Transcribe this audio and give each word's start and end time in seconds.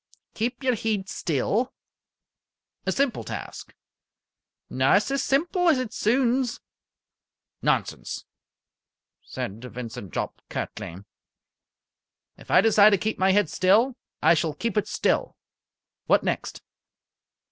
"Keep 0.33 0.63
your 0.63 0.73
heid 0.73 1.07
still." 1.07 1.73
"A 2.87 2.91
simple 2.91 3.23
task." 3.23 3.71
"Na 4.67 4.97
sae 4.97 5.15
simple 5.15 5.69
as 5.69 5.77
it 5.77 5.93
soonds." 5.93 6.59
"Nonsense!" 7.61 8.25
said 9.21 9.63
Vincent 9.63 10.11
Jopp, 10.11 10.41
curtly. 10.49 10.95
"If 12.35 12.49
I 12.49 12.61
decide 12.61 12.89
to 12.89 12.97
keep 12.97 13.19
my 13.19 13.31
head 13.31 13.47
still, 13.47 13.95
I 14.23 14.33
shall 14.33 14.55
keep 14.55 14.75
it 14.75 14.87
still. 14.87 15.37
What 16.07 16.23
next?" 16.23 16.63